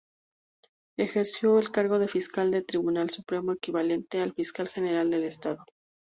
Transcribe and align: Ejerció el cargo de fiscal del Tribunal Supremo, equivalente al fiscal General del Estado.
Ejerció 0.97 1.59
el 1.59 1.69
cargo 1.69 1.99
de 1.99 2.07
fiscal 2.07 2.49
del 2.49 2.65
Tribunal 2.65 3.11
Supremo, 3.11 3.51
equivalente 3.51 4.19
al 4.19 4.33
fiscal 4.33 4.67
General 4.67 5.07
del 5.11 5.25
Estado. 5.25 5.63